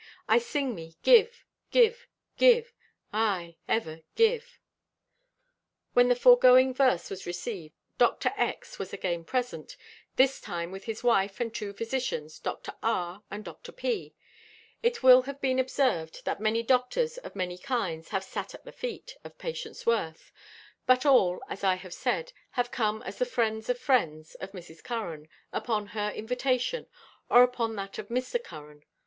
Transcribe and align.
I 0.27 0.39
sing 0.39 0.73
me 0.73 0.95
Give! 1.03 1.45
Give! 1.69 2.07
Give! 2.35 2.73
Aye, 3.13 3.57
ever 3.67 4.01
Give! 4.15 4.59
When 5.93 6.07
the 6.07 6.15
foregoing 6.15 6.73
verse 6.73 7.11
was 7.11 7.27
received, 7.27 7.75
Dr. 7.99 8.33
X. 8.35 8.79
was 8.79 8.93
again 8.93 9.23
present, 9.25 9.77
this 10.15 10.41
time 10.41 10.71
with 10.71 10.85
his 10.85 11.03
wife 11.03 11.39
and 11.39 11.53
two 11.53 11.71
physicians, 11.71 12.39
Dr. 12.39 12.73
R. 12.81 13.21
and 13.29 13.45
Dr. 13.45 13.71
P. 13.71 14.15
It 14.81 15.03
will 15.03 15.21
have 15.21 15.39
been 15.39 15.59
observed 15.59 16.25
that 16.25 16.41
many 16.41 16.63
doctors 16.63 17.19
of 17.19 17.35
many 17.35 17.59
kinds 17.59 18.09
have 18.09 18.23
"sat 18.23 18.55
at 18.55 18.65
the 18.65 18.71
feet" 18.71 19.15
of 19.23 19.37
Patience 19.37 19.85
Worth, 19.85 20.31
but 20.87 21.05
all, 21.05 21.43
as 21.47 21.63
I 21.63 21.75
have 21.75 21.93
said, 21.93 22.33
have 22.53 22.71
come 22.71 23.03
as 23.03 23.19
the 23.19 23.25
friends 23.27 23.69
of 23.69 23.77
friends 23.77 24.33
of 24.33 24.53
Mrs. 24.53 24.83
Curran, 24.83 25.27
upon 25.53 25.85
her 25.93 26.09
invitation, 26.09 26.87
or 27.29 27.43
upon 27.43 27.75
that 27.75 27.99
of 27.99 28.07
Mr. 28.07 28.43
Curran. 28.43 28.83